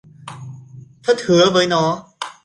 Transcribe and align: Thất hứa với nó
Thất 1.03 1.17
hứa 1.25 1.49
với 1.51 1.67
nó 1.67 2.07